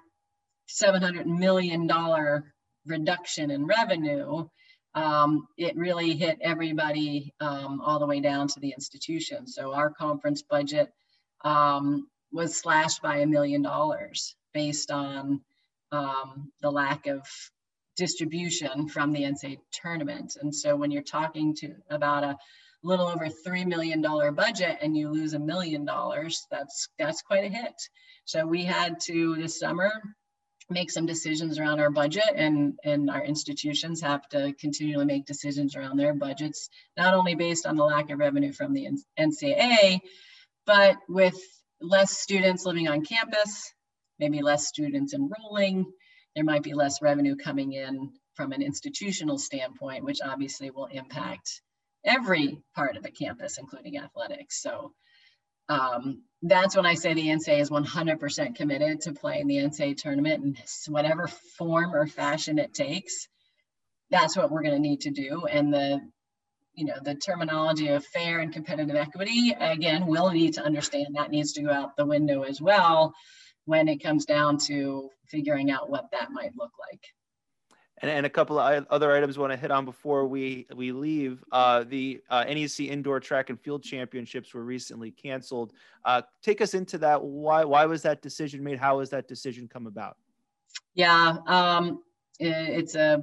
[0.68, 1.90] $700 million
[2.86, 4.46] reduction in revenue,
[4.94, 9.46] um, it really hit everybody um, all the way down to the institution.
[9.46, 10.90] So our conference budget
[11.44, 15.40] um, was slashed by a million dollars based on
[15.92, 17.22] um, the lack of
[17.96, 20.36] distribution from the NCAA tournament.
[20.40, 22.36] And so when you're talking to about a
[22.82, 24.00] little over $3 million
[24.34, 27.74] budget and you lose a million dollars, that's, that's quite a hit.
[28.24, 29.90] So we had to this summer
[30.70, 35.74] make some decisions around our budget and, and our institutions have to continually make decisions
[35.74, 38.86] around their budgets, not only based on the lack of revenue from the
[39.18, 40.00] NCAA,
[40.66, 41.36] but with
[41.80, 43.72] less students living on campus,
[44.18, 45.86] maybe less students enrolling,
[46.34, 51.60] there might be less revenue coming in from an institutional standpoint, which obviously will impact
[52.04, 54.62] every part of the campus, including athletics.
[54.62, 54.92] So
[55.68, 60.44] um, that's when I say the NCAA is 100% committed to playing the NCAA tournament
[60.44, 63.28] in whatever form or fashion it takes.
[64.10, 65.46] That's what we're going to need to do.
[65.46, 66.00] And the,
[66.74, 71.30] you know, the terminology of fair and competitive equity, again, we'll need to understand that
[71.30, 73.14] needs to go out the window as well
[73.68, 77.02] when it comes down to figuring out what that might look like.
[78.00, 80.90] And, and a couple of other items I want to hit on before we we
[80.90, 81.44] leave.
[81.52, 85.74] Uh, the uh, NEC Indoor Track and Field Championships were recently canceled.
[86.06, 87.22] Uh, take us into that.
[87.22, 88.78] Why why was that decision made?
[88.78, 90.16] How has that decision come about?
[90.94, 92.02] Yeah, um,
[92.40, 93.20] it's a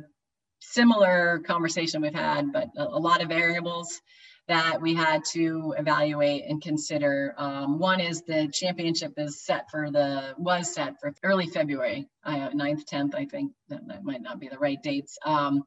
[0.60, 4.00] similar conversation we've had, but a, a lot of variables
[4.48, 7.34] that we had to evaluate and consider.
[7.38, 12.50] Um, one is the championship is set for the, was set for early February, uh,
[12.50, 15.18] 9th, 10th, I think that, might not be the right dates.
[15.26, 15.64] Um,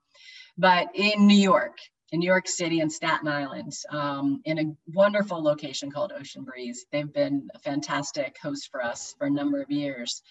[0.57, 1.79] but in New York,
[2.13, 6.87] in New York City and Staten Island, um, in a wonderful location called Ocean Breeze.
[6.93, 10.23] They've been a fantastic host for us for a number of years.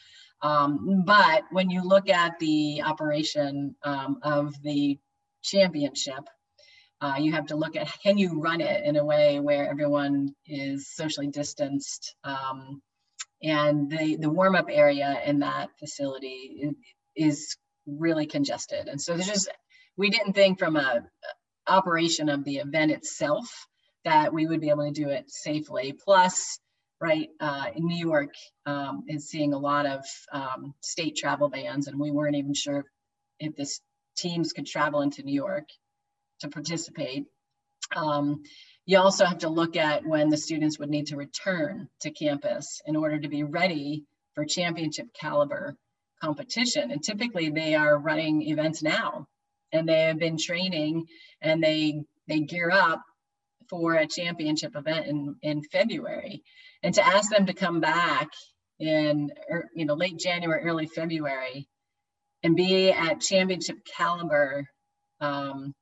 [0.42, 4.98] Um, but when you look at the operation um, of the
[5.44, 6.28] championship,
[7.02, 10.34] uh, you have to look at can you run it in a way where everyone
[10.46, 12.16] is socially distanced?
[12.24, 12.82] Um,
[13.42, 16.72] and the, the warm-up area in that facility
[17.16, 17.56] is
[17.86, 18.88] really congested.
[18.88, 19.50] And so there's just
[19.96, 21.04] we didn't think from a
[21.68, 23.46] operation of the event itself
[24.06, 25.94] that we would be able to do it safely.
[25.94, 26.60] Plus
[27.00, 28.34] right uh, in new york
[28.66, 32.86] um, is seeing a lot of um, state travel bans and we weren't even sure
[33.40, 33.82] if this
[34.16, 35.66] teams could travel into new york
[36.42, 37.26] to participate.
[37.96, 38.44] Um,
[38.86, 42.82] you also have to look at when the students would need to return to campus
[42.86, 45.76] in order to be ready for championship caliber
[46.22, 46.92] competition.
[46.92, 49.28] And typically they are running events now
[49.72, 51.06] and they have been training
[51.42, 53.02] and they they gear up
[53.70, 56.44] for a championship event in, in February.
[56.84, 58.30] And to ask them to come back
[58.80, 61.68] in er, you know late January, early February
[62.44, 64.66] and be at championship caliber
[65.20, 65.74] um,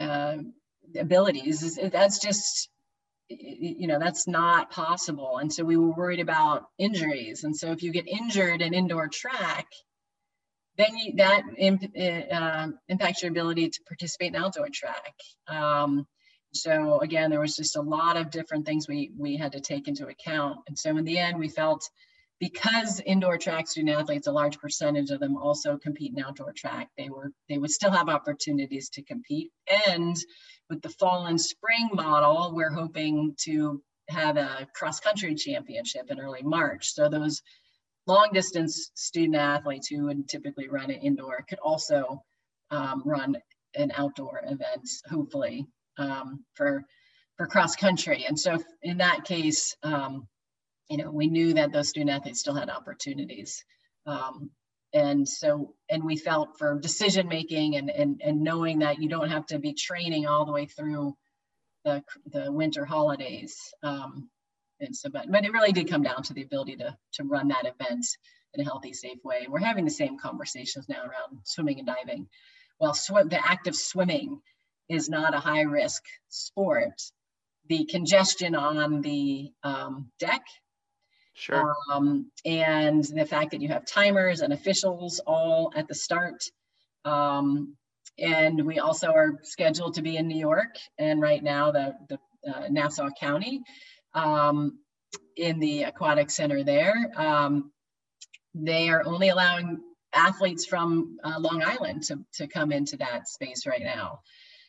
[0.00, 0.36] uh,
[0.98, 1.78] abilities.
[1.92, 2.68] That's just,
[3.28, 5.38] you know, that's not possible.
[5.38, 7.44] And so we were worried about injuries.
[7.44, 9.66] And so if you get injured in indoor track,
[10.76, 15.12] then you, that imp, uh, impacts your ability to participate in outdoor track.
[15.46, 16.06] Um,
[16.52, 19.86] so again, there was just a lot of different things we we had to take
[19.86, 20.58] into account.
[20.66, 21.88] And so in the end, we felt
[22.40, 26.88] because indoor track student athletes, a large percentage of them also compete in outdoor track,
[26.96, 29.50] they were they would still have opportunities to compete.
[29.86, 30.16] And
[30.70, 36.18] with the fall and spring model, we're hoping to have a cross country championship in
[36.18, 36.92] early March.
[36.94, 37.42] So those
[38.06, 42.24] long distance student athletes who would typically run it indoor could also
[42.70, 43.36] um, run
[43.74, 45.66] an outdoor event, hopefully
[45.98, 46.84] um, for
[47.36, 48.24] for cross country.
[48.26, 50.26] And so in that case, um,
[50.90, 53.64] you know, we knew that those student athletes still had opportunities.
[54.06, 54.50] Um,
[54.92, 59.30] and so, and we felt for decision making and, and, and knowing that you don't
[59.30, 61.16] have to be training all the way through
[61.84, 63.56] the, the winter holidays.
[63.84, 64.28] Um,
[64.80, 67.48] and so, but, but it really did come down to the ability to, to run
[67.48, 68.04] that event
[68.54, 69.42] in a healthy, safe way.
[69.44, 72.26] And we're having the same conversations now around swimming and diving.
[72.80, 74.40] Well, swim, the act of swimming
[74.88, 77.00] is not a high risk sport.
[77.68, 80.42] The congestion on the um, deck
[81.40, 81.74] Sure.
[81.90, 86.44] Um, and the fact that you have timers and officials all at the start.
[87.06, 87.76] Um,
[88.18, 92.18] and we also are scheduled to be in New York and right now the, the
[92.46, 93.62] uh, Nassau County
[94.12, 94.78] um,
[95.34, 96.94] in the aquatic center there.
[97.16, 97.72] Um,
[98.54, 99.80] they are only allowing
[100.12, 104.20] athletes from uh, Long Island to, to come into that space right now.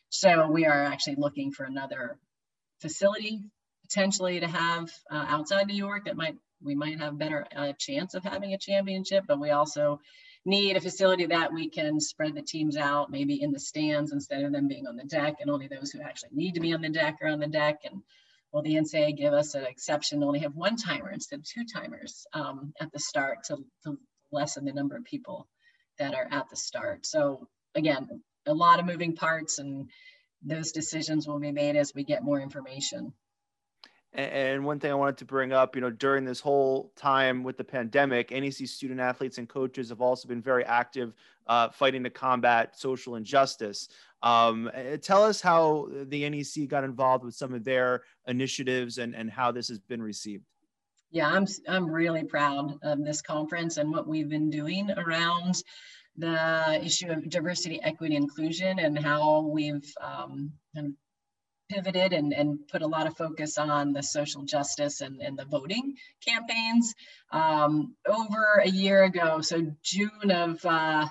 [0.08, 2.18] So we are actually looking for another
[2.80, 3.42] facility
[3.84, 8.14] potentially to have uh, outside New York that might we might have better uh, chance
[8.14, 10.00] of having a championship, but we also
[10.46, 14.44] need a facility that we can spread the teams out, maybe in the stands instead
[14.44, 16.82] of them being on the deck, and only those who actually need to be on
[16.82, 17.82] the deck are on the deck.
[17.84, 18.02] And
[18.52, 21.66] will the NCAA give us an exception to only have one timer instead of two
[21.66, 23.98] timers um, at the start to, to
[24.32, 25.48] lessen the number of people
[26.00, 27.06] that are at the start?
[27.06, 29.90] So again, a lot of moving parts and
[30.44, 33.14] those decisions will be made as we get more information.
[34.14, 37.56] And one thing I wanted to bring up, you know, during this whole time with
[37.56, 41.14] the pandemic, NEC student athletes and coaches have also been very active
[41.48, 43.88] uh, fighting to combat social injustice.
[44.22, 44.70] Um,
[45.02, 49.52] tell us how the NEC got involved with some of their initiatives and, and how
[49.52, 50.44] this has been received.
[51.12, 55.64] Yeah, I'm, I'm really proud of this conference and what we've been doing around
[56.18, 60.52] the issue of diversity, equity, inclusion, and how we've um,
[61.72, 65.46] pivoted and, and put a lot of focus on the social justice and, and the
[65.46, 65.96] voting
[66.26, 66.94] campaigns.
[67.32, 71.08] Um, over a year ago, so June of uh,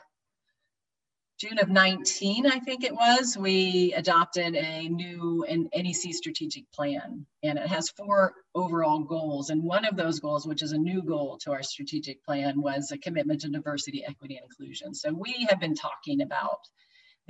[1.41, 7.25] June of 19, I think it was, we adopted a new NEC strategic plan.
[7.43, 9.49] And it has four overall goals.
[9.49, 12.91] And one of those goals, which is a new goal to our strategic plan, was
[12.91, 14.93] a commitment to diversity, equity, and inclusion.
[14.95, 16.61] So we have been talking about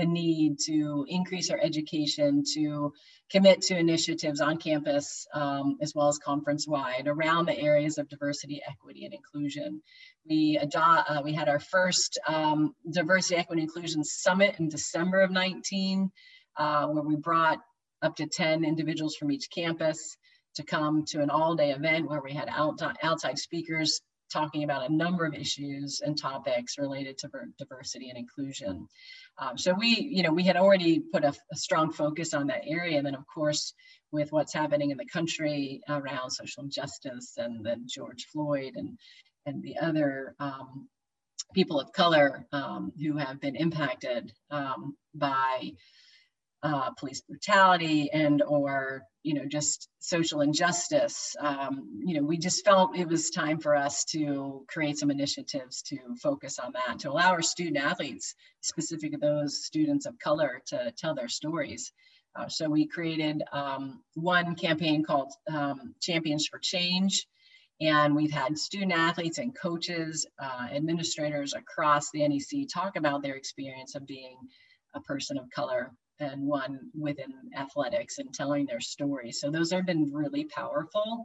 [0.01, 2.93] the need to increase our education, to
[3.31, 8.09] commit to initiatives on campus um, as well as conference wide around the areas of
[8.09, 9.83] diversity, equity, and inclusion.
[10.29, 16.11] We, uh, we had our first um, diversity, equity, inclusion summit in December of 19,
[16.57, 17.61] uh, where we brought
[18.03, 20.17] up to 10 individuals from each campus
[20.55, 24.01] to come to an all day event where we had out, outside speakers
[24.33, 27.29] talking about a number of issues and topics related to
[27.59, 28.87] diversity and inclusion.
[29.39, 32.63] Um, so we, you know, we had already put a, a, strong focus on that
[32.67, 32.99] area.
[32.99, 33.75] And then of course,
[34.13, 38.99] with what's happening in the country around social injustice and then George Floyd and,
[39.47, 40.89] and the other um,
[41.55, 45.73] people of color um, who have been impacted um, by
[46.63, 51.35] uh, police brutality and or you know just social injustice.
[51.41, 55.83] Um, you know we just felt it was time for us to create some initiatives
[55.83, 60.93] to focus on that to allow our student athletes specifically those students of color to
[60.97, 61.93] tell their stories.
[62.37, 67.27] Uh, so we created um, one campaign called um, champions for change.
[67.81, 73.37] And we've had student athletes and coaches uh, administrators across the nec talk about their
[73.37, 74.37] experience of being
[74.95, 75.91] a person of color
[76.21, 79.33] and one within athletics and telling their story.
[79.33, 81.25] So those have been really powerful.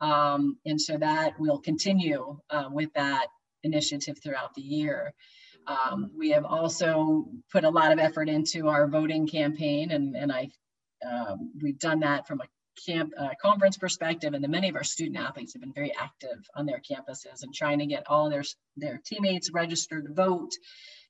[0.00, 3.28] Um, and so that will continue uh, with that
[3.62, 5.14] initiative throughout the year.
[5.66, 10.32] Um, we have also put a lot of effort into our voting campaign, and, and
[10.32, 10.50] I
[11.08, 12.44] um, we've done that from a
[12.86, 16.38] camp uh, conference perspective, and then many of our student athletes have been very active
[16.56, 18.42] on their campuses and trying to get all their
[18.76, 20.50] their teammates registered to vote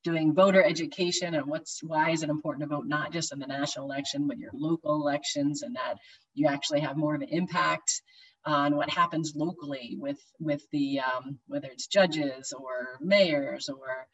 [0.04, 3.46] doing voter education and what's why is it important to vote not just in the
[3.46, 5.94] national election but your local elections and that
[6.34, 8.02] you actually have more of an impact
[8.44, 14.06] on what happens locally with with the um, whether it's judges or mayors or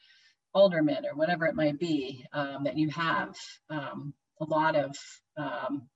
[0.55, 3.35] aldermen or whatever it might be um, that you have
[3.71, 4.97] um, a lot of
[5.37, 5.89] um,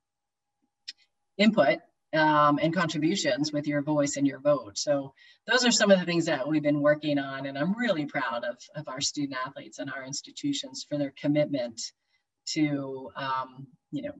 [1.36, 1.78] input
[2.14, 4.76] um, and contributions with your voice and your vote.
[4.76, 5.14] So
[5.46, 8.44] those are some of the things that we've been working on, and I'm really proud
[8.44, 11.80] of, of our student athletes and our institutions for their commitment
[12.50, 14.12] to, um, you know,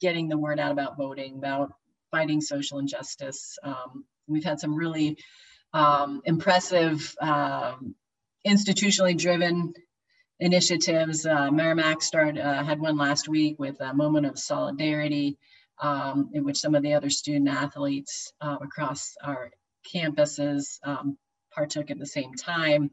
[0.00, 1.72] getting the word out about voting, about
[2.10, 3.58] fighting social injustice.
[3.62, 5.18] Um, we've had some really
[5.72, 7.94] um, impressive, um,
[8.46, 9.74] institutionally driven
[10.40, 11.26] initiatives.
[11.26, 15.36] Uh, Merrimack started, uh, had one last week with a moment of solidarity
[15.80, 19.50] um, in which some of the other student athletes uh, across our
[19.94, 21.16] campuses um,
[21.52, 22.90] partook at the same time.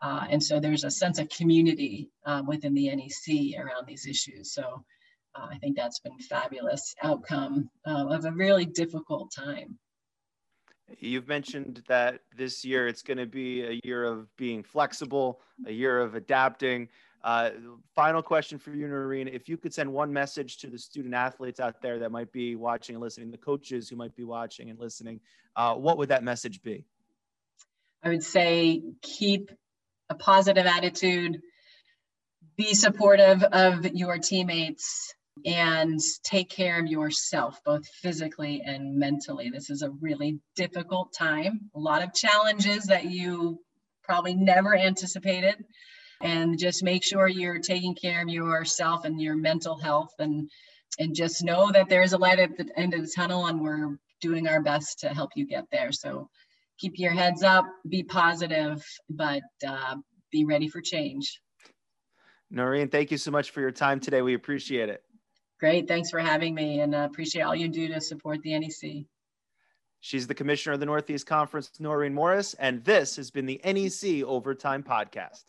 [0.00, 4.52] Uh, and so there's a sense of community uh, within the NEC around these issues.
[4.52, 4.84] So
[5.34, 9.78] uh, I think that's been fabulous outcome uh, of a really difficult time.
[10.98, 15.72] You've mentioned that this year it's going to be a year of being flexible, a
[15.72, 16.88] year of adapting.
[17.24, 17.50] Uh,
[17.94, 19.28] final question for you, Noreen.
[19.28, 22.56] If you could send one message to the student athletes out there that might be
[22.56, 25.20] watching and listening, the coaches who might be watching and listening,
[25.54, 26.84] uh, what would that message be?
[28.02, 29.50] I would say keep
[30.10, 31.40] a positive attitude,
[32.56, 35.14] be supportive of your teammates,
[35.46, 39.50] and take care of yourself, both physically and mentally.
[39.50, 43.60] This is a really difficult time, a lot of challenges that you
[44.02, 45.64] probably never anticipated
[46.22, 50.50] and just make sure you're taking care of yourself and your mental health and
[50.98, 53.60] and just know that there is a light at the end of the tunnel and
[53.60, 55.90] we're doing our best to help you get there.
[55.90, 56.28] So
[56.78, 59.96] keep your heads up, be positive, but uh,
[60.30, 61.40] be ready for change.
[62.50, 64.20] Noreen, thank you so much for your time today.
[64.20, 65.02] We appreciate it.
[65.58, 65.88] Great.
[65.88, 69.06] Thanks for having me and uh, appreciate all you do to support the NEC.
[70.00, 74.24] She's the commissioner of the Northeast Conference, Noreen Morris, and this has been the NEC
[74.24, 75.44] Overtime Podcast.